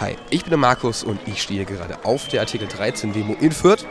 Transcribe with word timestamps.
Hi, 0.00 0.16
ich 0.30 0.42
bin 0.42 0.50
der 0.50 0.58
Markus 0.58 1.02
und 1.02 1.18
ich 1.26 1.42
stehe 1.42 1.64
gerade 1.64 1.98
auf 2.04 2.28
der 2.28 2.42
Artikel 2.42 2.68
13 2.68 3.12
Demo 3.12 3.34
in 3.40 3.50
Fürth. 3.50 3.84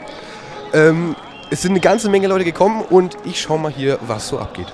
Ähm, 0.72 1.14
es 1.50 1.60
sind 1.60 1.72
eine 1.72 1.80
ganze 1.80 2.08
Menge 2.08 2.28
Leute 2.28 2.44
gekommen 2.44 2.86
und 2.88 3.18
ich 3.24 3.38
schaue 3.38 3.58
mal 3.58 3.70
hier, 3.70 3.98
was 4.06 4.28
so 4.28 4.38
abgeht. 4.38 4.72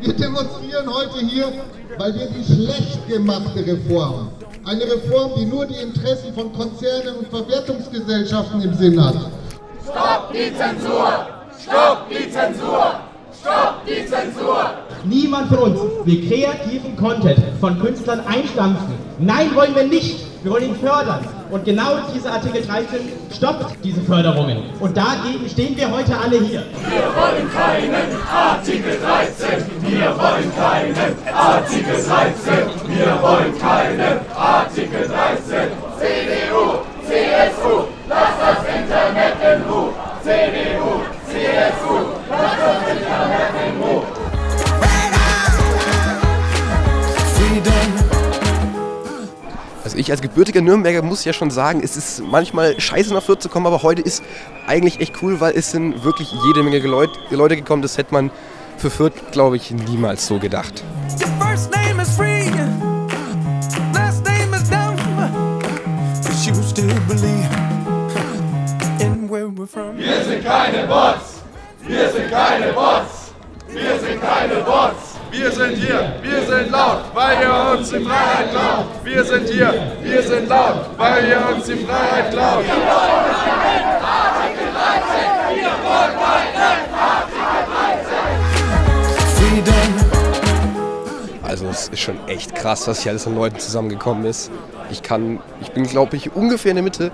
Wir 0.00 0.12
demonstrieren 0.12 0.92
heute 0.92 1.20
hier, 1.20 1.50
weil 1.96 2.14
wir 2.14 2.26
die 2.26 2.44
schlecht 2.44 3.08
gemachte 3.08 3.66
Reform, 3.66 4.30
eine 4.66 4.84
Reform, 4.84 5.32
die 5.38 5.46
nur 5.46 5.64
die 5.64 5.80
Interessen 5.80 6.34
von 6.34 6.52
Konzernen 6.52 7.16
und 7.16 7.28
Verwertungsgesellschaften 7.28 8.60
im 8.60 8.74
Sinn 8.74 9.02
hat. 9.02 9.30
Stopp 9.82 10.32
die 10.34 10.54
Zensur! 10.54 11.28
Stopp 11.58 12.10
die 12.10 12.30
Zensur! 12.30 13.05
Stopp 13.46 13.86
die 13.86 14.04
Zensur! 14.06 14.70
Niemand 15.04 15.48
von 15.48 15.58
uns 15.58 15.80
will 16.04 16.28
kreativen 16.28 16.96
Content 16.96 17.38
von 17.60 17.78
Künstlern 17.80 18.20
einstampfen. 18.26 18.94
Nein, 19.20 19.54
wollen 19.54 19.72
wir 19.72 19.84
nicht. 19.84 20.26
Wir 20.42 20.50
wollen 20.50 20.70
ihn 20.70 20.74
fördern. 20.74 21.20
Und 21.52 21.64
genau 21.64 21.92
dieser 22.12 22.32
Artikel 22.32 22.62
13 22.62 23.00
stoppt 23.32 23.84
diese 23.84 24.00
Förderungen. 24.00 24.64
Und 24.80 24.96
dagegen 24.96 25.48
stehen 25.48 25.76
wir 25.76 25.88
heute 25.92 26.18
alle 26.18 26.40
hier. 26.40 26.64
Wir 26.90 27.06
wollen 27.14 27.48
keinen 27.52 28.16
Artikel 28.28 28.98
13. 28.98 29.64
Wir 29.80 30.06
wollen 30.08 30.52
keinen 30.56 31.16
Artikel 31.32 31.94
13. 31.94 32.54
Wir 32.88 33.22
wollen 33.22 33.58
keinen 33.60 34.20
Artikel 34.34 35.06
13. 35.06 35.85
ich 50.06 50.12
als 50.12 50.22
gebürtiger 50.22 50.60
Nürnberger 50.60 51.02
muss 51.02 51.24
ja 51.24 51.32
schon 51.32 51.50
sagen, 51.50 51.80
es 51.82 51.96
ist 51.96 52.22
manchmal 52.22 52.80
scheiße 52.80 53.12
nach 53.12 53.24
Fürth 53.24 53.42
zu 53.42 53.48
kommen, 53.48 53.66
aber 53.66 53.82
heute 53.82 54.02
ist 54.02 54.22
eigentlich 54.68 55.00
echt 55.00 55.20
cool, 55.20 55.40
weil 55.40 55.56
es 55.56 55.72
sind 55.72 56.04
wirklich 56.04 56.32
jede 56.46 56.62
Menge 56.62 56.78
Leut 56.78 57.10
Leute 57.30 57.56
gekommen. 57.56 57.82
Das 57.82 57.98
hätte 57.98 58.14
man 58.14 58.30
für 58.76 58.88
Fürth, 58.88 59.14
glaube 59.32 59.56
ich, 59.56 59.72
niemals 59.72 60.28
so 60.28 60.38
gedacht. 60.38 60.84
Wir 69.96 70.24
sind 70.24 70.44
keine 70.44 70.86
Bots! 70.86 71.42
Wir 71.84 72.10
sind 72.10 72.30
keine 72.30 72.72
Bots! 72.72 73.32
Wir 73.68 73.98
sind 73.98 74.20
keine 74.20 74.54
Bots! 74.62 75.05
Wir 75.36 75.52
sind 75.52 75.76
hier, 75.76 76.14
wir 76.22 76.40
sind 76.46 76.70
laut, 76.70 77.00
weil 77.12 77.36
ihr 77.42 77.76
uns 77.76 77.90
die 77.90 78.00
Freiheit 78.00 78.50
klaut. 78.52 78.86
Wir 79.04 79.22
sind 79.22 79.46
hier, 79.46 79.74
wir 80.02 80.22
sind 80.22 80.48
laut, 80.48 80.88
weil 80.96 81.28
ihr 81.28 81.54
uns 81.54 81.66
die 81.66 81.76
Freiheit 81.76 82.32
klaut. 82.32 82.64
Wir 82.64 82.72
wollen 82.72 83.26
keinen 83.36 84.00
Artikel 84.02 84.66
13! 84.72 85.60
Wir 85.60 85.72
wollen 85.84 86.14
keinen 86.24 86.88
Artikel 86.94 87.66
13! 89.36 89.72
Freedom. 89.74 89.90
Also 91.42 91.66
es 91.66 91.88
ist 91.88 92.00
schon 92.00 92.18
echt 92.28 92.54
krass, 92.54 92.88
was 92.88 93.02
hier 93.02 93.12
alles 93.12 93.26
an 93.26 93.34
Leuten 93.34 93.58
zusammengekommen 93.58 94.24
ist. 94.24 94.50
Ich 94.90 95.02
kann, 95.02 95.40
ich 95.60 95.70
bin 95.72 95.86
glaube 95.86 96.16
ich 96.16 96.34
ungefähr 96.34 96.70
in 96.70 96.76
der 96.76 96.84
Mitte 96.84 97.10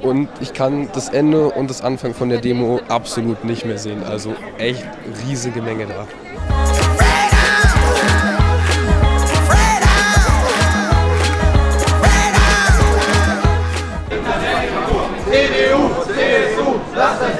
und 0.00 0.28
ich 0.40 0.52
kann 0.52 0.88
das 0.94 1.08
Ende 1.08 1.46
und 1.50 1.68
das 1.70 1.82
Anfang 1.82 2.14
von 2.14 2.28
der 2.28 2.40
Demo 2.40 2.80
absolut 2.88 3.44
nicht 3.44 3.66
mehr 3.66 3.78
sehen. 3.78 4.04
Also 4.04 4.32
echt 4.58 4.86
riesige 5.26 5.60
Menge 5.60 5.86
da. 5.86 6.06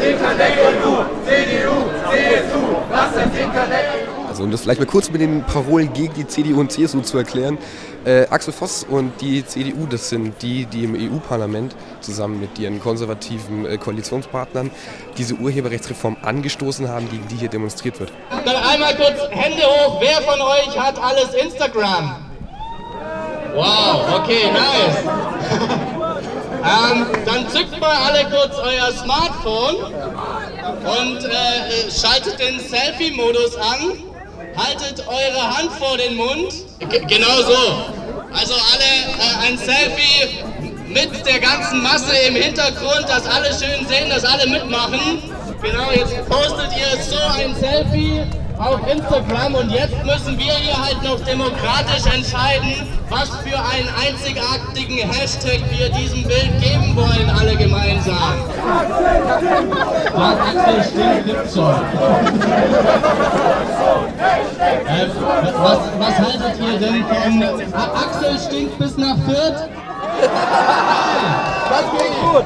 Internet 0.05 0.53
in 0.59 0.83
Ruhe. 0.83 1.07
CDU, 1.27 1.75
CSU, 2.11 2.77
lass 2.91 3.15
das 3.15 3.25
Internet 3.25 3.85
in 4.01 4.09
Ruhe. 4.09 4.15
Also 4.29 4.43
um 4.43 4.51
das 4.51 4.63
vielleicht 4.63 4.81
mal 4.81 4.87
kurz 4.87 5.11
mit 5.11 5.21
den 5.21 5.45
Parolen 5.45 5.93
gegen 5.93 6.13
die 6.15 6.27
CDU 6.27 6.59
und 6.59 6.73
CSU 6.73 7.03
zu 7.03 7.19
erklären. 7.19 7.57
Äh, 8.05 8.27
Axel 8.31 8.53
Voss 8.53 8.85
und 8.85 9.21
die 9.21 9.47
CDU, 9.47 9.87
das 9.87 10.09
sind 10.09 10.43
die, 10.43 10.67
die 10.67 10.85
im 10.85 10.95
EU-Parlament 10.95 11.77
zusammen 12.01 12.41
mit 12.41 12.59
ihren 12.59 12.81
konservativen 12.81 13.65
äh, 13.65 13.79
Koalitionspartnern 13.79 14.73
diese 15.17 15.35
Urheberrechtsreform 15.35 16.17
angestoßen 16.21 16.89
haben, 16.89 17.09
gegen 17.11 17.29
die 17.29 17.37
hier 17.37 17.49
demonstriert 17.49 18.01
wird. 18.01 18.13
Dann 18.45 18.57
einmal 18.57 18.97
kurz 18.97 19.21
Hände 19.31 19.63
hoch. 19.63 20.01
Wer 20.01 20.21
von 20.23 20.41
euch 20.41 20.79
hat 20.79 21.01
alles 21.01 21.33
Instagram? 21.35 22.17
Wow, 23.55 24.21
okay, 24.21 24.51
nice. 24.53 25.85
ähm, 26.65 27.07
dann 27.27 27.49
zückt 27.51 27.79
mal 27.79 27.95
alle 27.95 28.25
kurz 28.25 28.57
euer 28.57 28.93
Smartphone 28.93 29.77
und 29.85 31.25
äh, 31.25 31.91
schaltet 31.91 32.39
den 32.39 32.59
Selfie-Modus 32.61 33.57
an. 33.57 33.93
Haltet 34.57 35.07
eure 35.07 35.57
Hand 35.57 35.73
vor 35.73 35.97
den 35.99 36.17
Mund. 36.17 36.53
G 36.79 36.99
genau 37.01 37.43
so. 37.43 37.95
Also 38.33 38.55
alle 38.55 38.85
äh, 39.19 39.47
ein 39.47 39.59
Selfie 39.59 40.45
mit 40.89 41.27
der 41.27 41.41
ganzen 41.41 41.83
Masse 41.83 42.17
im 42.29 42.37
Hintergrund, 42.37 43.07
dass 43.09 43.27
alle 43.27 43.49
schön 43.49 43.87
sehen, 43.87 44.09
dass 44.09 44.25
alle 44.25 44.49
mitmachen. 44.49 45.23
Genau, 45.61 45.91
jetzt 45.91 46.29
postet 46.29 46.71
ihr 46.77 47.03
so 47.03 47.17
ein 47.37 47.55
Selfie 47.57 48.23
auf 48.59 48.81
Instagram 48.89 49.55
und 49.55 49.71
jetzt 49.71 50.05
müssen 50.05 50.39
wir 50.39 50.53
hier 50.53 50.77
halt 50.81 51.03
noch 51.03 51.21
demokratisch 51.21 52.07
entscheiden, 52.13 52.87
was 53.09 53.29
für 53.39 53.59
einen 53.59 53.89
einzigartigen 54.01 55.11
Hashtag 55.11 55.61
wir 55.71 55.89
diesem 55.91 56.23
Bild 56.23 56.61
geben 56.61 56.95
wollen, 56.95 57.31
alle 57.39 57.57
gemeinsam. 57.57 58.35
Axel 60.17 60.85
stinkt 60.85 61.53
schon. 61.53 61.75
Äh, 64.65 65.09
was, 65.59 65.79
was 65.99 66.19
haltet 66.19 66.61
ihr 66.61 66.79
denn 66.79 67.05
von 67.05 67.75
A 67.75 67.85
Axel 68.03 68.39
stinkt 68.39 68.79
bis 68.79 68.97
nach 68.97 69.17
Fürth? 69.27 69.69
Das 71.71 71.91
geht 71.93 72.21
gut. 72.21 72.45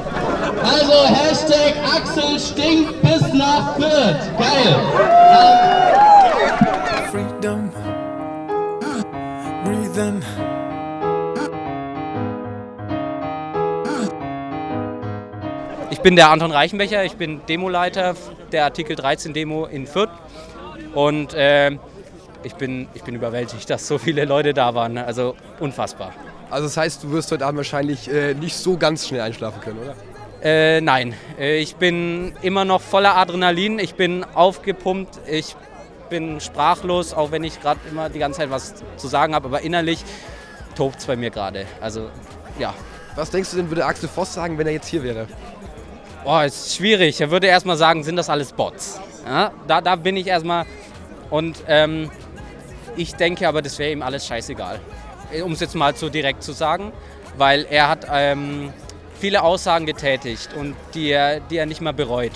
Also 0.62 1.04
Hashtag 1.06 1.74
Axel 1.94 2.38
stinkt 2.38 3.02
bis 3.02 3.32
nach 3.32 3.76
Fürth. 3.76 4.30
Geil. 4.38 4.76
Freedom. 7.10 7.70
Breathe 9.64 10.00
in. 10.00 10.24
Ich 15.90 16.00
bin 16.00 16.16
der 16.16 16.30
Anton 16.30 16.52
Reichenbecher, 16.52 17.04
ich 17.04 17.16
bin 17.16 17.40
Demoleiter 17.48 18.14
der 18.52 18.64
Artikel 18.64 18.94
13 18.94 19.34
Demo 19.34 19.66
in 19.66 19.86
Fürth 19.86 20.10
und 20.94 21.34
äh, 21.34 21.72
ich, 22.42 22.54
bin, 22.54 22.88
ich 22.94 23.02
bin 23.02 23.14
überwältigt, 23.14 23.68
dass 23.68 23.86
so 23.88 23.98
viele 23.98 24.24
Leute 24.24 24.54
da 24.54 24.74
waren. 24.74 24.96
Also 24.96 25.34
unfassbar. 25.58 26.12
Also 26.50 26.66
das 26.66 26.76
heißt, 26.76 27.02
du 27.02 27.10
wirst 27.12 27.30
heute 27.30 27.44
Abend 27.46 27.58
wahrscheinlich 27.58 28.10
äh, 28.10 28.34
nicht 28.34 28.56
so 28.56 28.76
ganz 28.76 29.06
schnell 29.06 29.20
einschlafen 29.20 29.60
können, 29.60 29.78
oder? 29.78 29.94
Äh, 30.42 30.80
nein, 30.80 31.14
äh, 31.38 31.58
ich 31.58 31.76
bin 31.76 32.34
immer 32.42 32.64
noch 32.64 32.80
voller 32.80 33.16
Adrenalin, 33.16 33.78
ich 33.78 33.96
bin 33.96 34.24
aufgepumpt, 34.24 35.18
ich 35.26 35.56
bin 36.08 36.40
sprachlos, 36.40 37.12
auch 37.12 37.32
wenn 37.32 37.44
ich 37.44 37.60
gerade 37.60 37.80
immer 37.90 38.08
die 38.08 38.18
ganze 38.18 38.40
Zeit 38.40 38.50
was 38.50 38.74
zu 38.96 39.08
sagen 39.08 39.34
habe, 39.34 39.48
aber 39.48 39.60
innerlich 39.60 40.04
tobt 40.74 41.00
es 41.00 41.06
bei 41.06 41.16
mir 41.16 41.30
gerade. 41.30 41.66
Also 41.80 42.08
ja, 42.58 42.72
Was 43.18 43.30
denkst 43.30 43.50
du 43.50 43.56
denn, 43.56 43.68
würde 43.68 43.84
Axel 43.84 44.08
Voss 44.08 44.32
sagen, 44.32 44.58
wenn 44.58 44.68
er 44.68 44.74
jetzt 44.74 44.86
hier 44.86 45.02
wäre? 45.02 45.26
Boah, 46.22 46.44
ist 46.44 46.76
schwierig. 46.76 47.20
Er 47.20 47.32
würde 47.32 47.48
erstmal 47.48 47.76
sagen, 47.76 48.04
sind 48.04 48.14
das 48.14 48.30
alles 48.30 48.52
Bots? 48.52 49.00
Ja, 49.26 49.50
da, 49.66 49.80
da 49.80 49.96
bin 49.96 50.16
ich 50.16 50.28
erstmal. 50.28 50.66
Und 51.28 51.64
ähm, 51.66 52.12
ich 52.96 53.16
denke 53.16 53.48
aber, 53.48 53.60
das 53.60 53.76
wäre 53.80 53.90
ihm 53.90 54.02
alles 54.02 54.24
scheißegal. 54.24 54.78
Um 55.44 55.52
es 55.52 55.60
jetzt 55.60 55.74
mal 55.74 55.94
so 55.96 56.08
direkt 56.08 56.42
zu 56.42 56.52
sagen. 56.52 56.92
Weil 57.36 57.66
er 57.70 57.88
hat 57.88 58.06
ähm, 58.12 58.72
viele 59.20 59.42
Aussagen 59.42 59.86
getätigt 59.86 60.50
und 60.58 60.74
die 60.94 61.10
er, 61.10 61.40
die 61.40 61.56
er 61.56 61.66
nicht 61.66 61.80
mehr 61.80 61.92
bereut. 61.92 62.32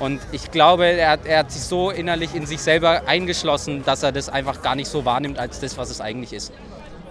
Und 0.00 0.20
ich 0.32 0.50
glaube, 0.50 0.86
er, 0.86 1.10
hat- 1.10 1.26
er 1.26 1.40
hat 1.40 1.50
sich 1.52 1.62
so 1.62 1.90
innerlich 1.90 2.34
in 2.34 2.46
sich 2.46 2.60
selber 2.60 3.02
eingeschlossen, 3.06 3.82
dass 3.84 4.02
er 4.04 4.12
das 4.12 4.28
einfach 4.28 4.62
gar 4.62 4.74
nicht 4.76 4.88
so 4.88 5.04
wahrnimmt 5.04 5.38
als 5.38 5.58
das, 5.60 5.76
was 5.76 5.90
es 5.90 6.00
eigentlich 6.00 6.32
ist. 6.32 6.52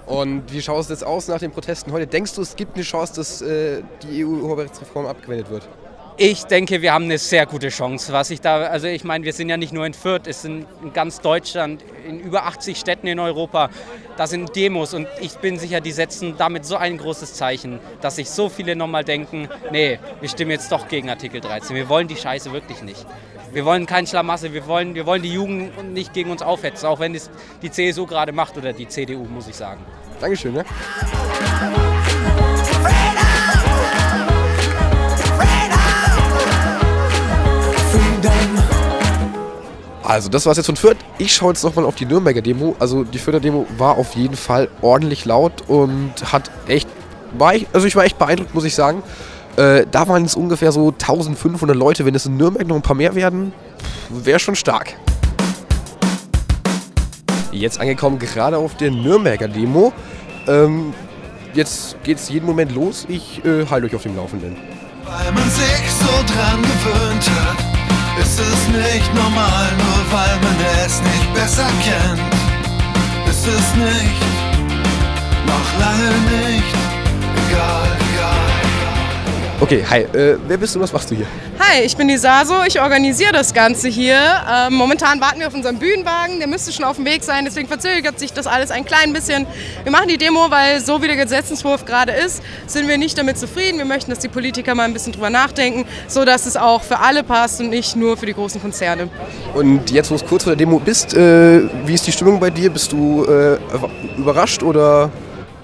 Und 0.05 0.53
wie 0.53 0.61
schaut 0.61 0.79
es 0.83 0.89
jetzt 0.89 1.03
aus 1.05 1.27
nach 1.27 1.37
den 1.39 1.51
Protesten 1.51 1.91
heute? 1.91 2.07
Denkst 2.07 2.33
du, 2.35 2.41
es 2.41 2.55
gibt 2.55 2.75
eine 2.75 2.83
Chance, 2.85 3.13
dass 3.15 3.41
äh, 3.41 3.81
die 4.03 4.23
EU-Urheberrechtsreform 4.25 5.05
abgewendet 5.05 5.49
wird? 5.49 5.67
Ich 6.19 6.45
denke, 6.45 6.81
wir 6.81 6.93
haben 6.93 7.05
eine 7.05 7.19
sehr 7.19 7.45
gute 7.45 7.69
Chance. 7.69 8.11
Was 8.11 8.31
ich 8.31 8.41
da, 8.41 8.63
also 8.63 8.87
ich 8.87 9.03
meine, 9.03 9.23
wir 9.23 9.33
sind 9.33 9.49
ja 9.49 9.57
nicht 9.57 9.71
nur 9.71 9.85
in 9.85 9.93
Fürth, 9.93 10.25
es 10.25 10.41
sind 10.41 10.65
in 10.81 10.91
ganz 10.91 11.21
Deutschland, 11.21 11.83
in 12.07 12.19
über 12.19 12.47
80 12.47 12.75
Städten 12.75 13.05
in 13.05 13.19
Europa. 13.19 13.69
Da 14.17 14.25
sind 14.25 14.55
Demos 14.55 14.95
und 14.95 15.07
ich 15.21 15.35
bin 15.35 15.59
sicher, 15.59 15.79
die 15.79 15.91
setzen 15.91 16.33
damit 16.35 16.65
so 16.65 16.75
ein 16.75 16.97
großes 16.97 17.35
Zeichen, 17.35 17.79
dass 18.01 18.15
sich 18.15 18.31
so 18.31 18.49
viele 18.49 18.75
nochmal 18.75 19.03
denken, 19.03 19.47
nee, 19.71 19.99
wir 20.19 20.27
stimmen 20.27 20.49
jetzt 20.49 20.71
doch 20.71 20.87
gegen 20.87 21.07
Artikel 21.11 21.39
13. 21.39 21.75
Wir 21.75 21.87
wollen 21.87 22.07
die 22.07 22.15
Scheiße 22.15 22.51
wirklich 22.51 22.81
nicht. 22.81 23.05
Wir 23.51 23.63
wollen 23.63 23.85
kein 23.85 24.07
Schlamassel, 24.07 24.53
wir 24.53 24.65
wollen, 24.65 24.95
wir 24.95 25.05
wollen 25.05 25.21
die 25.21 25.33
Jugend 25.33 25.93
nicht 25.93 26.13
gegen 26.13 26.31
uns 26.31 26.41
aufhetzen, 26.41 26.87
auch 26.87 26.99
wenn 26.99 27.13
es 27.13 27.29
die 27.61 27.69
CSU 27.69 28.07
gerade 28.07 28.31
macht 28.31 28.57
oder 28.57 28.73
die 28.73 28.87
CDU, 28.87 29.25
muss 29.25 29.47
ich 29.47 29.55
sagen. 29.55 29.85
Dankeschön. 30.19 30.53
Ne? 30.55 30.65
Also, 40.07 40.29
das 40.29 40.45
war's 40.45 40.55
jetzt 40.55 40.67
von 40.67 40.77
Fürth. 40.77 40.95
Ich 41.17 41.35
schaue 41.35 41.49
jetzt 41.49 41.63
nochmal 41.63 41.83
auf 41.83 41.95
die 41.95 42.05
Nürnberger 42.05 42.41
Demo. 42.41 42.77
Also, 42.79 43.03
die 43.03 43.19
Fürther 43.19 43.41
Demo 43.41 43.67
war 43.77 43.97
auf 43.97 44.15
jeden 44.15 44.37
Fall 44.37 44.69
ordentlich 44.81 45.25
laut 45.25 45.63
und 45.67 46.13
hat 46.31 46.49
echt. 46.65 46.87
War 47.37 47.55
ich, 47.55 47.67
also, 47.73 47.85
ich 47.87 47.95
war 47.97 48.05
echt 48.05 48.17
beeindruckt, 48.17 48.55
muss 48.55 48.63
ich 48.63 48.73
sagen. 48.73 49.03
Äh, 49.57 49.85
da 49.91 50.07
waren 50.07 50.23
es 50.23 50.35
ungefähr 50.35 50.71
so 50.71 50.91
1500 50.91 51.75
Leute. 51.75 52.05
Wenn 52.05 52.15
es 52.15 52.25
in 52.25 52.37
Nürnberg 52.37 52.65
noch 52.65 52.77
ein 52.77 52.81
paar 52.81 52.95
mehr 52.95 53.15
werden, 53.15 53.51
wäre 54.07 54.39
schon 54.39 54.55
stark. 54.55 54.93
Jetzt 57.51 57.77
angekommen, 57.77 58.17
gerade 58.17 58.57
auf 58.57 58.77
der 58.77 58.91
Nürnberger 58.91 59.49
Demo. 59.49 59.91
Ähm, 60.47 60.93
jetzt 61.53 62.01
geht's 62.03 62.29
jeden 62.29 62.45
Moment 62.45 62.71
los. 62.71 63.05
Ich 63.09 63.43
äh, 63.43 63.65
halte 63.65 63.87
euch 63.87 63.95
auf 63.95 64.03
dem 64.03 64.15
Laufenden. 64.15 64.55
Weil 65.03 65.33
man 65.33 65.49
sich 65.49 65.91
so 65.99 66.33
dran 66.33 66.61
gewöhnt 66.61 67.29
hat, 67.29 67.66
ist 68.37 68.53
es 68.53 68.67
nicht 68.67 69.15
normal, 69.15 69.67
nur 69.77 70.01
weil 70.11 70.35
man 70.41 70.55
es 70.85 71.01
nicht 71.01 71.33
besser 71.33 71.65
kennt. 71.83 72.21
Ist 73.27 73.47
es 73.47 73.75
nicht, 73.75 74.21
noch 75.47 75.79
lange 75.79 76.11
nicht, 76.45 76.75
egal, 77.49 77.87
egal. 78.13 78.47
Okay, 79.59 79.83
hi. 79.89 80.01
Äh, 80.01 80.37
wer 80.47 80.57
bist 80.57 80.75
du 80.75 80.79
und 80.79 80.83
was 80.83 80.93
machst 80.93 81.09
du 81.09 81.15
hier? 81.15 81.25
Hi, 81.69 81.83
ich 81.83 81.97
bin 81.97 82.07
die 82.07 82.17
Saso, 82.17 82.63
ich 82.65 82.79
organisiere 82.79 83.33
das 83.33 83.53
Ganze 83.53 83.89
hier. 83.89 84.15
Ähm, 84.49 84.75
momentan 84.75 85.19
warten 85.19 85.39
wir 85.39 85.47
auf 85.47 85.53
unseren 85.53 85.79
Bühnenwagen, 85.79 86.39
der 86.39 86.47
müsste 86.47 86.71
schon 86.71 86.85
auf 86.85 86.95
dem 86.95 87.03
Weg 87.03 87.25
sein, 87.25 87.43
deswegen 87.43 87.67
verzögert 87.67 88.19
sich 88.19 88.31
das 88.31 88.47
alles 88.47 88.71
ein 88.71 88.85
klein 88.85 89.11
bisschen. 89.11 89.45
Wir 89.83 89.91
machen 89.91 90.07
die 90.07 90.17
Demo, 90.17 90.49
weil 90.49 90.79
so 90.79 91.01
wie 91.01 91.07
der 91.07 91.17
Gesetzentwurf 91.17 91.83
gerade 91.83 92.13
ist, 92.13 92.41
sind 92.67 92.87
wir 92.87 92.97
nicht 92.97 93.17
damit 93.17 93.37
zufrieden. 93.37 93.79
Wir 93.79 93.85
möchten, 93.85 94.09
dass 94.11 94.19
die 94.19 94.29
Politiker 94.29 94.75
mal 94.75 94.83
ein 94.83 94.93
bisschen 94.93 95.11
drüber 95.11 95.29
nachdenken, 95.29 95.85
sodass 96.07 96.45
es 96.45 96.55
auch 96.55 96.83
für 96.83 96.99
alle 96.99 97.23
passt 97.23 97.59
und 97.59 97.69
nicht 97.69 97.97
nur 97.97 98.15
für 98.15 98.27
die 98.27 98.33
großen 98.33 98.61
Konzerne. 98.61 99.09
Und 99.53 99.91
jetzt, 99.91 100.09
wo 100.09 100.15
es 100.15 100.25
kurz 100.25 100.43
vor 100.43 100.51
der 100.51 100.57
Demo 100.57 100.79
bist, 100.79 101.13
äh, 101.15 101.63
wie 101.85 101.93
ist 101.93 102.07
die 102.07 102.13
Stimmung 102.13 102.39
bei 102.39 102.49
dir? 102.49 102.69
Bist 102.69 102.93
du 102.93 103.25
äh, 103.25 103.57
überrascht 104.17 104.63
oder 104.63 105.11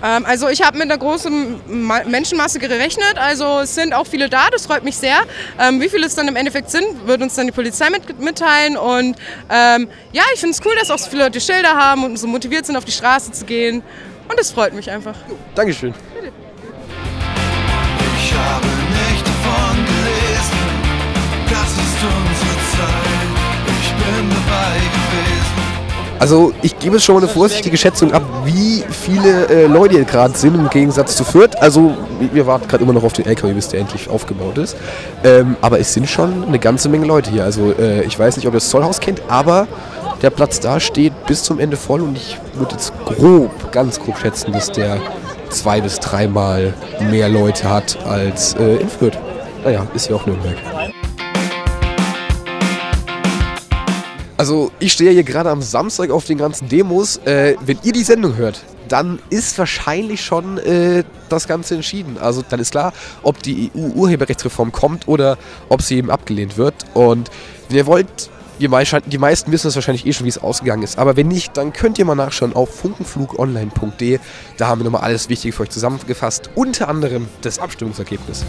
Ähm, 0.03 0.25
also 0.25 0.50
ich 0.50 0.61
habe 0.61 0.77
mit 0.77 0.91
einer 0.91 0.97
großen 0.97 1.85
Ma 1.88 2.03
Menschenmasse 2.03 2.59
gerechnet, 2.59 3.15
also 3.17 3.61
es 3.61 3.73
sind 3.73 3.94
auch 3.94 4.05
viele 4.05 4.29
da, 4.29 4.50
das 4.51 4.65
freut 4.65 4.83
mich 4.83 4.97
sehr. 4.97 5.17
Ähm, 5.59 5.79
wie 5.79 5.88
viele 5.88 6.05
es 6.05 6.15
dann 6.15 6.27
im 6.27 6.35
Endeffekt 6.35 6.69
sind, 6.69 7.07
wird 7.07 7.21
uns 7.21 7.35
dann 7.35 7.47
die 7.47 7.53
Polizei 7.53 7.89
mit, 7.89 8.19
mitteilen 8.19 8.75
und 8.75 9.15
ähm, 9.50 9.88
ja, 10.11 10.23
ich 10.33 10.41
finde 10.41 10.55
es 10.55 10.65
cool, 10.65 10.73
dass 10.77 10.91
auch 10.91 11.00
so 11.00 11.09
viele 11.09 11.23
Leute 11.23 11.39
Schilder 11.39 11.75
haben 11.75 12.03
und 12.03 12.17
so 12.17 12.27
motiviert 12.27 12.65
sind, 12.65 12.75
auf 12.75 12.85
die 12.85 12.91
Straße 12.91 13.31
zu 13.31 13.45
gehen 13.45 13.81
und 14.27 14.38
das 14.38 14.51
freut 14.51 14.73
mich 14.73 14.91
einfach. 14.91 15.15
Dankeschön. 15.55 15.94
Ich 18.17 18.33
habe 18.33 18.67
nicht 18.67 19.25
davon 19.25 19.85
gelesen, 19.85 20.63
das 21.49 21.71
ist 21.71 22.03
unsere 22.03 22.56
Zeit. 22.73 23.23
Ich 23.81 23.91
bin 23.94 24.29
dabei 24.29 24.79
gewesen. 24.79 25.43
Also 26.23 26.53
ich 26.61 26.79
gebe 26.79 27.01
schon 27.01 27.15
mal 27.15 27.21
eine 27.21 27.27
vorsichtige 27.27 27.75
Schätzung 27.75 28.13
ab, 28.13 28.23
wie 28.45 28.81
viele 28.89 29.45
äh, 29.49 29.67
Leute 29.67 29.95
hier 29.95 30.05
gerade 30.05 30.37
sind 30.37 30.55
im 30.55 30.69
Gegensatz 30.69 31.17
zu 31.17 31.25
Fürth. 31.25 31.53
Also 31.59 31.97
wir 32.31 32.47
warten 32.47 32.65
gerade 32.65 32.81
immer 32.81 32.93
noch 32.93 33.03
auf 33.03 33.11
den 33.11 33.25
LKW, 33.25 33.51
bis 33.51 33.67
der 33.67 33.81
endlich 33.81 34.09
aufgebaut 34.09 34.57
ist. 34.57 34.77
Ähm, 35.25 35.57
aber 35.59 35.81
es 35.81 35.93
sind 35.93 36.09
schon 36.09 36.45
eine 36.45 36.59
ganze 36.59 36.87
Menge 36.87 37.05
Leute 37.07 37.29
hier. 37.29 37.43
Also 37.43 37.73
äh, 37.77 38.03
ich 38.03 38.17
weiß 38.17 38.37
nicht, 38.37 38.47
ob 38.47 38.53
ihr 38.53 38.61
das 38.61 38.69
Zollhaus 38.69 39.01
kennt, 39.01 39.21
aber 39.27 39.67
der 40.21 40.29
Platz 40.29 40.61
da 40.61 40.79
steht 40.79 41.11
bis 41.25 41.43
zum 41.43 41.59
Ende 41.59 41.75
voll 41.75 41.99
und 41.99 42.15
ich 42.15 42.37
würde 42.53 42.71
jetzt 42.71 42.93
grob, 43.03 43.73
ganz 43.73 43.99
grob 43.99 44.17
schätzen, 44.17 44.53
dass 44.53 44.71
der 44.71 45.01
zwei 45.49 45.81
bis 45.81 45.99
dreimal 45.99 46.73
mehr 47.11 47.27
Leute 47.27 47.69
hat 47.69 47.97
als 48.05 48.53
äh, 48.53 48.77
in 48.77 48.87
Fürth. 48.87 49.17
Naja, 49.65 49.85
ist 49.93 50.09
ja 50.09 50.15
auch 50.15 50.25
Nürnberg. 50.25 50.55
Also 54.38 54.71
ich 54.80 54.91
stehe 54.94 55.12
hier 55.12 55.24
gerade 55.24 55.50
am 55.50 55.62
Samstag 55.62 56.09
auf 56.09 56.25
den 56.25 56.38
ganzen 56.38 56.68
Demos. 56.68 57.18
Äh, 57.18 57.56
wenn 57.65 57.77
ihr 57.83 57.94
die 57.94 58.03
Sendung 58.03 58.35
hört, 58.35 58.63
dann 58.89 59.19
ist 59.30 59.57
wahrscheinlich 59.57 60.24
schon 60.25 60.57
äh, 60.57 61.03
das 61.30 61.47
Ganze 61.47 61.75
entschieden. 61.75 62.18
Also 62.19 62.44
dann 62.47 62.59
ist 62.59 62.71
klar, 62.71 62.94
ob 63.21 63.41
die 63.44 63.71
EU-Urheberrechtsreform 63.75 64.71
kommt 64.71 65.07
oder 65.07 65.38
ob 65.69 65.81
sie 65.81 65.97
eben 65.97 66.09
abgelehnt 66.09 66.57
wird. 66.57 66.74
Und 66.94 67.30
wenn 67.69 67.77
ihr 67.77 67.85
wollt, 67.85 68.30
die, 68.59 68.68
mei- 68.68 68.83
die 68.83 69.18
meisten 69.18 69.51
wissen 69.51 69.68
es 69.68 69.75
wahrscheinlich 69.75 70.06
eh 70.06 70.13
schon, 70.13 70.25
wie 70.25 70.30
es 70.30 70.38
ausgegangen 70.39 70.83
ist. 70.83 70.97
Aber 70.97 71.15
wenn 71.15 71.27
nicht, 71.27 71.56
dann 71.56 71.71
könnt 71.71 71.97
ihr 72.00 72.06
mal 72.06 72.15
nachschauen 72.15 72.53
auf 72.56 72.74
funkenflugonline.de. 72.75 74.19
Da 74.57 74.68
haben 74.68 74.81
wir 74.81 74.85
nochmal 74.85 75.01
alles 75.01 75.30
Wichtige 75.30 75.53
für 75.53 75.63
euch 75.63 75.69
zusammengefasst. 75.69 76.50
Unter 76.56 76.89
anderem 76.89 77.27
das 77.41 77.59
Abstimmungsergebnis. 77.59 78.44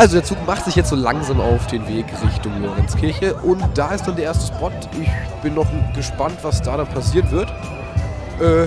Also 0.00 0.14
der 0.14 0.24
Zug 0.24 0.38
macht 0.46 0.64
sich 0.64 0.76
jetzt 0.76 0.88
so 0.88 0.96
langsam 0.96 1.42
auf 1.42 1.66
den 1.66 1.86
Weg 1.86 2.06
Richtung 2.24 2.62
Lorenzkirche 2.62 3.34
und 3.34 3.62
da 3.74 3.90
ist 3.90 4.08
dann 4.08 4.16
der 4.16 4.24
erste 4.24 4.46
Spot. 4.46 4.70
Ich 4.98 5.10
bin 5.42 5.52
noch 5.52 5.66
gespannt, 5.94 6.38
was 6.40 6.62
da 6.62 6.78
dann 6.78 6.86
passiert 6.86 7.30
wird. 7.30 7.50
Äh, 8.40 8.66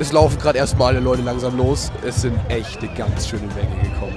es 0.00 0.10
laufen 0.10 0.40
gerade 0.40 0.58
erstmal 0.58 0.88
alle 0.88 0.98
Leute 0.98 1.22
langsam 1.22 1.56
los. 1.56 1.92
Es 2.04 2.22
sind 2.22 2.36
echte 2.48 2.88
ganz 2.88 3.28
schöne 3.28 3.46
Menge 3.54 3.80
gekommen. 3.80 4.16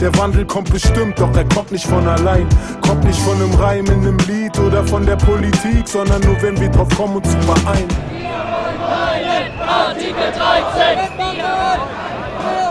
Der 0.00 0.16
Wandel 0.16 0.46
kommt 0.46 0.72
bestimmt, 0.72 1.18
doch 1.18 1.36
er 1.36 1.44
kommt 1.44 1.70
nicht 1.70 1.86
von 1.86 2.08
allein. 2.08 2.48
Kommt 2.80 3.04
nicht 3.04 3.20
von 3.20 3.34
einem 3.34 3.52
Reim 3.56 3.84
in 3.84 4.00
einem 4.00 4.18
Lied 4.20 4.58
oder 4.58 4.82
von 4.82 5.04
der 5.04 5.16
Politik, 5.16 5.86
sondern 5.86 6.22
nur 6.22 6.40
wenn 6.40 6.58
wir 6.58 6.70
drauf 6.70 6.88
kommen, 6.96 7.16
überein. 7.18 7.86
Artikel 9.60 10.32
13! 10.32 10.98
Wir 11.18 11.42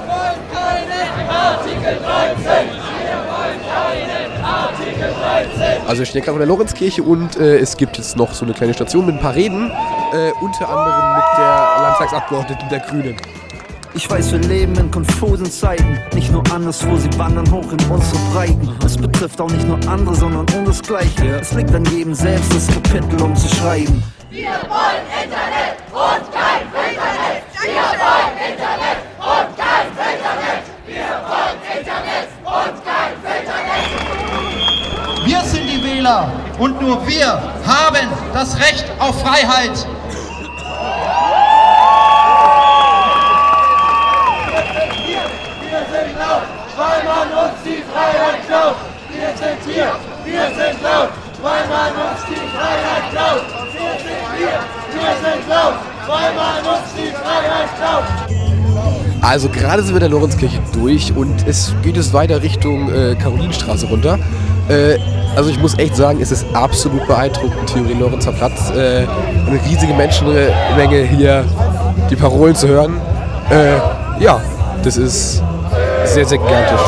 wollen 0.10 0.42
keinen 0.52 1.30
Artikel 1.30 2.00
13! 2.02 2.02
Wir 2.02 2.02
wollen 2.02 2.02
keinen 2.02 2.02
Artikel 2.02 2.02
13! 2.44 2.84
Also 5.87 6.04
ich 6.04 6.09
stehe 6.09 6.23
gerade 6.23 6.37
vor 6.37 6.40
der 6.40 6.47
Lorenzkirche 6.47 7.04
und 7.04 7.37
äh, 7.37 7.57
es 7.57 7.78
gibt 7.78 7.97
jetzt 7.97 8.18
noch 8.18 8.33
so 8.33 8.45
eine 8.45 8.54
kleine 8.54 8.73
Station 8.73 9.06
mit 9.06 9.16
ein 9.16 9.21
paar 9.21 9.35
Reden. 9.35 9.71
Äh, 10.14 10.31
unter 10.42 10.68
anderem 10.69 11.16
mit 11.16 11.23
der 11.37 11.68
Landtagsabgeordneten 11.81 12.69
der 12.69 12.80
Grünen. 12.80 13.18
Ich 13.94 14.09
weiß, 14.09 14.33
wir 14.33 14.40
leben 14.40 14.75
in 14.75 14.92
konfusen 14.92 15.49
Zeiten. 15.49 15.97
Nicht 16.14 16.30
nur 16.30 16.44
anderswo, 16.52 16.97
sie 16.97 17.09
wandern 17.18 17.49
hoch 17.49 17.71
in 17.71 17.80
unsere 17.90 18.19
Breiten. 18.33 18.69
Es 18.85 18.97
betrifft 18.97 19.40
auch 19.40 19.49
nicht 19.49 19.66
nur 19.66 19.80
andere, 19.87 20.14
sondern 20.16 20.45
unsersgleichen. 20.54 21.33
Es 21.35 21.54
liegt 21.54 21.73
an 21.73 21.85
jedem 21.85 22.14
selbst, 22.14 22.54
das 22.54 22.68
Kapitel 22.68 23.21
umzuschreiben. 23.21 24.04
Wir 24.30 24.49
wollen 24.68 25.06
Internet 25.23 25.80
und 25.94 26.31
kein 26.33 26.68
Internet! 26.75 27.44
Wir 27.64 27.87
wollen 28.04 28.35
Internet 28.52 28.99
und 29.18 29.56
kein 29.56 29.87
Internet! 29.87 30.64
Wir 30.85 31.07
wollen 31.23 31.57
Internet 31.80 32.28
und 32.44 32.75
kein 32.83 33.14
Internet! 33.40 33.85
Wir 35.25 35.42
sind 35.42 35.66
die 35.69 35.81
Wähler 36.06 36.31
und 36.59 36.80
nur 36.81 37.06
wir 37.07 37.28
haben 37.66 38.07
das 38.33 38.57
Recht 38.59 38.85
auf 39.00 39.19
Freiheit. 39.21 39.88
Weil 46.78 47.04
man 47.06 47.45
uns 47.45 47.57
die 47.64 47.81
Freiheit 47.92 48.45
klaut! 48.45 48.76
Wir 49.09 49.30
sind 49.38 49.74
hier, 49.74 49.92
wir 50.26 50.47
sind 50.47 50.83
laut, 50.83 51.09
weil 51.42 51.68
man 51.69 51.92
uns 51.94 52.21
die 52.28 52.35
Freiheit 52.35 53.12
klaut! 53.12 53.45
Wir 53.71 53.94
sind 54.04 54.24
hier, 54.38 54.59
wir 54.92 55.14
sind 55.24 55.47
laut, 55.47 55.76
weil 56.06 56.35
man 56.35 56.76
uns 56.76 56.88
die 56.97 57.12
Freiheit 57.14 57.69
klaut! 57.78 58.04
Also 59.21 59.47
gerade 59.50 59.81
sind 59.83 59.95
wir 59.95 60.02
der 60.02 60.09
Lorenzkirche 60.09 60.59
durch 60.74 61.16
und 61.16 61.47
es 61.47 61.74
geht 61.81 61.95
jetzt 61.95 62.14
weiter 62.14 62.42
Richtung 62.42 62.92
äh, 62.94 63.16
Karolinenstraße 63.16 63.88
runter. 63.88 64.19
Äh, 64.68 64.97
also 65.35 65.49
ich 65.49 65.59
muss 65.59 65.77
echt 65.77 65.95
sagen, 65.95 66.21
es 66.21 66.31
ist 66.31 66.45
absolut 66.54 67.06
beeindruckend 67.07 67.75
den 67.75 67.99
Lorenzer 67.99 68.31
Platz. 68.31 68.69
Äh, 68.71 69.06
eine 69.47 69.59
riesige 69.65 69.94
Menschenmenge 69.94 71.04
hier, 71.04 71.45
die 72.09 72.15
Parolen 72.15 72.56
zu 72.56 72.68
hören. 72.68 72.99
Äh, 73.49 73.75
ja, 74.23 74.42
das 74.83 74.97
ist 74.97 75.44
sehr, 76.06 76.25
sehr 76.25 76.37
gigantisch. 76.37 76.81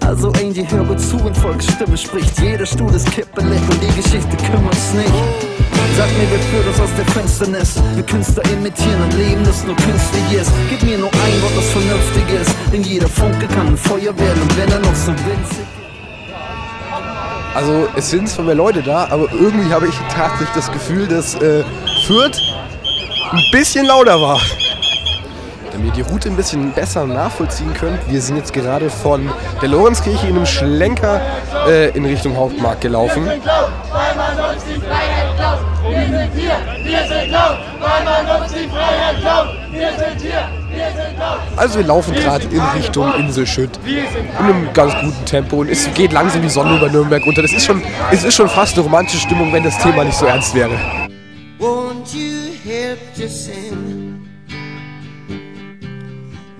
Also 0.00 0.28
Angie, 0.28 0.66
hör 0.70 0.84
gut 0.84 1.00
zu 1.00 1.16
und 1.16 1.36
Volksstimme 1.36 1.96
spricht. 1.96 2.40
Jeder 2.40 2.64
Stuhl 2.64 2.94
ist 2.94 3.10
kippelig 3.10 3.60
und 3.70 3.82
die 3.82 4.00
Geschichte 4.00 4.36
kümmert's 4.50 4.94
nicht. 4.94 5.65
Sag 5.96 6.08
mir, 6.18 6.26
wer 6.30 6.38
führt 6.38 6.66
uns 6.66 6.80
aus 6.80 6.90
der 6.96 7.06
Finsternis? 7.06 7.74
Wir 7.94 8.02
Künstler 8.04 8.44
imitieren 8.52 9.02
ein 9.02 9.10
Leben, 9.16 9.44
das 9.44 9.64
nur 9.64 9.76
künstlich 9.76 10.40
ist. 10.40 10.52
Gib 10.68 10.82
mir 10.82 10.98
nur 10.98 11.10
ein 11.10 11.42
Wort, 11.42 11.56
das 11.56 11.70
vernünftig 11.70 12.40
ist. 12.40 12.50
Denn 12.72 12.82
jeder 12.82 13.08
Funke 13.08 13.46
kann 13.46 13.68
ein 13.68 13.76
Feuer 13.76 14.16
werden 14.18 14.42
und 14.42 14.56
wenn 14.58 14.70
er 14.70 14.80
noch 14.80 14.94
so 14.94 15.12
winzig 15.12 15.66
Also 17.54 17.88
es 17.96 18.10
sind 18.10 18.28
zwar 18.28 18.44
mehr 18.44 18.54
Leute 18.54 18.82
da, 18.82 19.08
aber 19.10 19.32
irgendwie 19.32 19.72
habe 19.72 19.88
ich 19.88 19.94
tatsächlich 20.14 20.50
das 20.54 20.70
Gefühl, 20.70 21.06
dass 21.06 21.34
äh, 21.36 21.64
Fürth 22.06 22.40
ein 23.32 23.42
bisschen 23.50 23.86
lauter 23.86 24.20
war. 24.20 24.40
Damit 25.72 25.96
ihr 25.96 26.04
die 26.04 26.10
Route 26.10 26.28
ein 26.28 26.36
bisschen 26.36 26.72
besser 26.72 27.06
nachvollziehen 27.06 27.72
könnt, 27.74 27.98
wir 28.10 28.22
sind 28.22 28.36
jetzt 28.36 28.52
gerade 28.52 28.88
von 28.88 29.30
der 29.60 29.68
Lorenzkirche 29.68 30.26
in 30.26 30.36
einem 30.36 30.46
Schlenker 30.46 31.20
äh, 31.68 31.90
in 31.90 32.04
Richtung 32.04 32.36
Hauptmarkt 32.36 32.80
gelaufen. 32.80 33.28
Man 38.06 38.42
uns 38.42 38.52
die 38.52 38.68
Freiheit 38.68 39.20
klaut. 39.20 39.48
Wir 39.70 39.90
sind 39.98 40.20
hier. 40.22 40.48
Also 41.56 41.78
wir 41.78 41.86
laufen 41.86 42.14
gerade 42.14 42.44
in 42.44 42.60
Richtung 42.60 43.12
Inselschütt 43.14 43.70
in 43.86 44.44
einem 44.44 44.72
ganz 44.72 44.94
guten 45.00 45.24
Tempo 45.24 45.56
und 45.56 45.70
es 45.70 45.92
geht 45.94 46.12
langsam 46.12 46.42
die 46.42 46.48
Sonne 46.48 46.76
über 46.76 46.88
Nürnberg 46.88 47.24
unter. 47.26 47.42
Das 47.42 47.52
ist 47.52 47.64
schon, 47.64 47.82
es 48.10 48.24
ist 48.24 48.34
schon 48.34 48.48
fast 48.48 48.74
eine 48.74 48.84
romantische 48.84 49.20
Stimmung, 49.20 49.52
wenn 49.52 49.64
das 49.64 49.78
Thema 49.78 50.04
nicht 50.04 50.16
so 50.16 50.26
ernst 50.26 50.54
wäre. 50.54 50.78
Won't 51.58 52.14
you 52.14 52.52
help 52.64 52.98
to 53.14 53.28
sing 53.28 54.28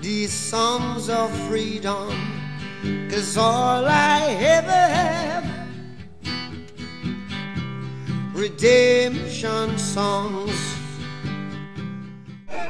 these 0.01 0.31
songs 0.31 1.09
of 1.09 1.29
freedom? 1.47 2.09
Cause 3.09 3.37
all 3.37 3.85
I 3.85 4.35
ever 4.39 4.71
have 4.71 5.43
redemption 8.33 9.77
songs. 9.77 10.76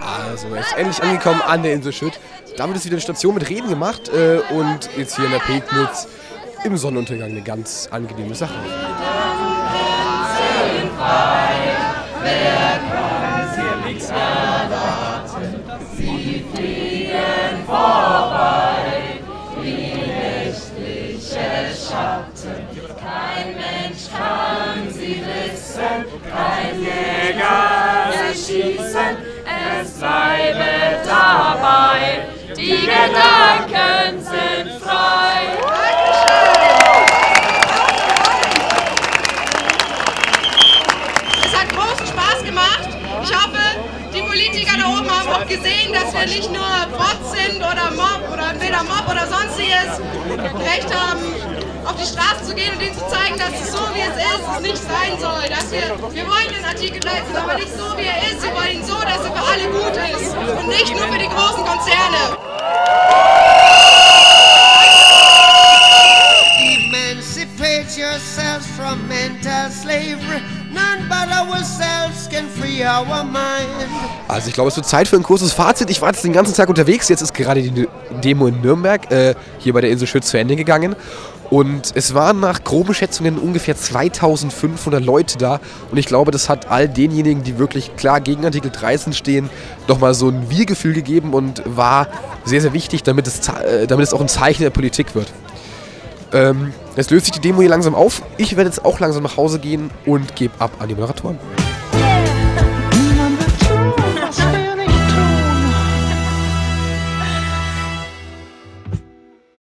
Also, 0.07 0.47
er 0.53 0.61
ist 0.61 0.77
endlich 0.77 1.03
angekommen 1.03 1.41
an 1.41 1.63
der 1.63 1.73
Insel 1.73 1.91
Schütt. 1.91 2.19
Damit 2.55 2.77
ist 2.77 2.85
wieder 2.85 2.95
eine 2.95 3.01
Station 3.01 3.33
mit 3.35 3.49
Reden 3.49 3.69
gemacht 3.69 4.09
äh, 4.09 4.39
und 4.53 4.89
jetzt 4.97 5.15
hier 5.15 5.25
in 5.25 5.31
der 5.31 5.39
Pegnitz 5.39 6.07
im 6.63 6.77
Sonnenuntergang 6.77 7.31
eine 7.31 7.41
ganz 7.41 7.89
angenehme 7.91 8.33
Sache. 8.33 8.53
Sie 8.63 8.69
Gedanken 33.77 34.23
sind 34.23 34.81
frei. 34.81 35.53
Es 41.45 41.55
hat 41.55 41.69
großen 41.69 42.07
Spaß 42.07 42.43
gemacht. 42.43 42.89
Ich 43.21 43.35
hoffe, 43.35 43.61
die 44.13 44.21
Politiker 44.21 44.77
da 44.79 44.87
oben 44.89 45.09
haben 45.09 45.29
auch 45.29 45.47
gesehen, 45.47 45.93
dass 45.93 46.11
wir 46.11 46.25
nicht 46.25 46.51
nur 46.51 46.65
Bots 46.97 47.31
sind 47.33 47.57
oder 47.57 47.91
Mob 47.91 48.33
oder 48.33 48.49
entweder 48.49 48.83
Mob 48.83 49.07
oder 49.11 49.27
sonstiges 49.27 50.01
Recht 50.65 50.89
haben, 50.95 51.21
auf 51.85 51.95
die 51.97 52.07
Straße 52.07 52.45
zu 52.47 52.55
gehen 52.55 52.73
und 52.73 52.81
ihnen 52.81 52.95
zu 52.97 53.07
zeigen, 53.07 53.37
dass 53.37 53.61
es 53.61 53.71
so 53.73 53.83
wie 53.93 54.01
es 54.01 54.17
ist, 54.17 54.45
es 54.55 54.61
nicht 54.61 54.77
sein 54.77 55.19
soll. 55.19 55.49
Dass 55.49 55.71
wir, 55.71 55.89
wir 56.13 56.25
wollen 56.25 56.49
den 56.49 56.65
Artikel 56.65 56.99
13, 56.99 57.35
aber 57.35 57.53
nicht 57.55 57.77
so 57.77 57.95
wie 57.95 58.07
er 58.07 58.23
ist. 58.31 58.41
Wir 58.41 58.55
wollen 58.55 58.81
ihn 58.81 58.85
so, 58.85 58.97
dass 59.01 59.21
er 59.23 59.31
für 59.35 59.45
alle 59.45 59.69
gut 59.69 59.95
ist 60.17 60.35
und 60.35 60.67
nicht 60.67 60.89
nur 60.89 61.07
für 61.07 61.19
die 61.19 61.29
großen 61.29 61.63
Konzerne. 61.63 62.56
Also 74.27 74.47
ich 74.47 74.53
glaube, 74.53 74.69
es 74.69 74.75
wird 74.75 74.85
Zeit 74.85 75.07
für 75.07 75.15
ein 75.15 75.23
kurzes 75.23 75.53
Fazit. 75.53 75.89
Ich 75.89 76.01
war 76.01 76.09
jetzt 76.09 76.23
den 76.23 76.33
ganzen 76.33 76.53
Tag 76.53 76.69
unterwegs. 76.69 77.09
Jetzt 77.09 77.21
ist 77.21 77.33
gerade 77.33 77.61
die 77.61 77.87
Demo 78.23 78.47
in 78.47 78.61
Nürnberg 78.61 79.11
äh, 79.11 79.35
hier 79.59 79.73
bei 79.73 79.81
der 79.81 79.89
Insel 79.89 80.07
Schütt 80.07 80.25
zu 80.25 80.37
Ende 80.37 80.55
gegangen. 80.55 80.95
Und 81.49 81.93
es 81.95 82.13
waren 82.13 82.39
nach 82.39 82.63
groben 82.63 82.93
Schätzungen 82.93 83.37
ungefähr 83.37 83.75
2500 83.75 85.03
Leute 85.03 85.37
da. 85.37 85.59
Und 85.91 85.97
ich 85.97 86.05
glaube, 86.05 86.31
das 86.31 86.49
hat 86.49 86.69
all 86.69 86.89
denjenigen, 86.89 87.43
die 87.43 87.57
wirklich 87.57 87.95
klar 87.95 88.19
gegen 88.19 88.43
Artikel 88.43 88.69
13 88.69 89.13
stehen, 89.13 89.49
nochmal 89.87 90.13
so 90.13 90.29
ein 90.29 90.49
Wir-Gefühl 90.49 90.93
gegeben 90.93 91.33
und 91.33 91.63
war 91.65 92.07
sehr, 92.43 92.61
sehr 92.61 92.73
wichtig, 92.73 93.03
damit 93.03 93.27
es, 93.27 93.47
äh, 93.47 93.87
damit 93.87 94.05
es 94.07 94.13
auch 94.13 94.21
ein 94.21 94.27
Zeichen 94.27 94.63
der 94.63 94.71
Politik 94.71 95.15
wird. 95.15 95.31
Ähm, 96.33 96.73
jetzt 96.97 97.11
löst 97.11 97.25
sich 97.25 97.31
die 97.31 97.39
Demo 97.39 97.61
hier 97.61 97.69
langsam 97.69 97.95
auf. 97.95 98.21
Ich 98.37 98.57
werde 98.57 98.69
jetzt 98.69 98.83
auch 98.83 98.99
langsam 98.99 99.23
nach 99.23 99.37
Hause 99.37 99.59
gehen 99.59 99.89
und 100.05 100.35
gebe 100.35 100.53
ab 100.59 100.71
an 100.79 100.89
die 100.89 100.95
Moderatoren. 100.95 101.37